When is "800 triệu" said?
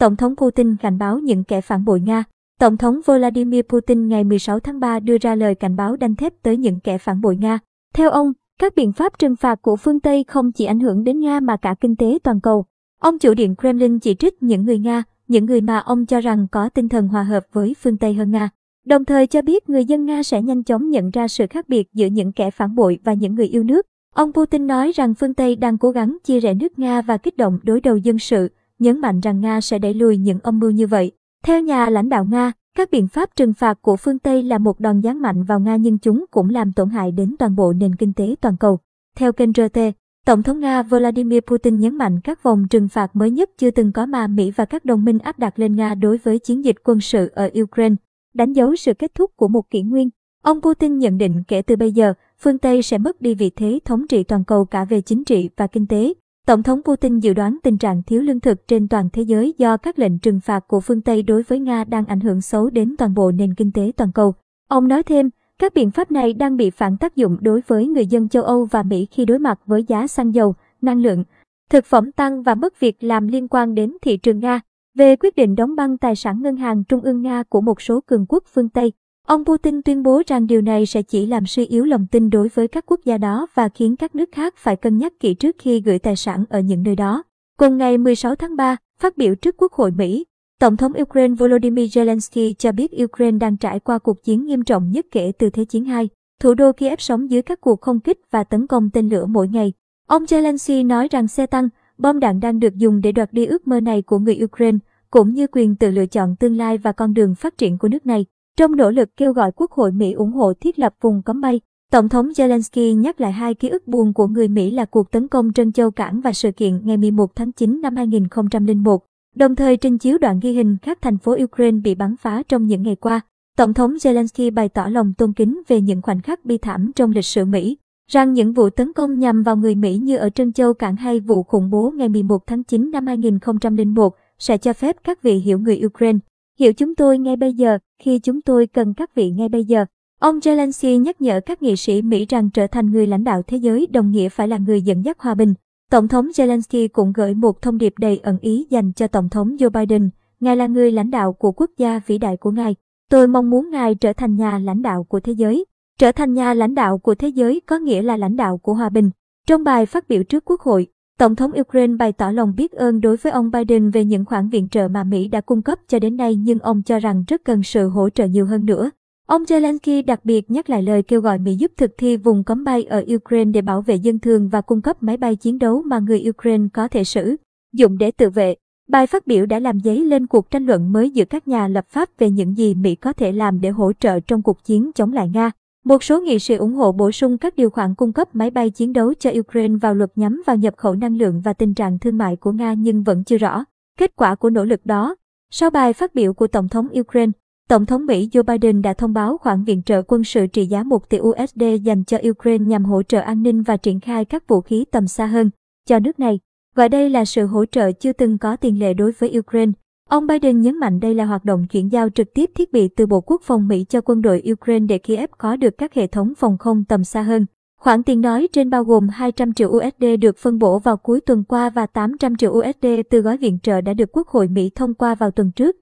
221.86-222.52